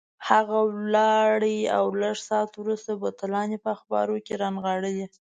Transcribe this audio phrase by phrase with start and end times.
[0.29, 1.41] هغه ولاړ
[1.77, 5.05] او لږ ساعت وروسته بوتلان یې په اخبارو کې رانغاړلي.